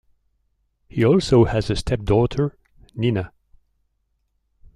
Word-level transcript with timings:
He 0.89 1.05
also 1.05 1.45
has 1.45 1.69
a 1.69 1.75
stepdaughter, 1.75 2.57
Nina. 2.95 3.31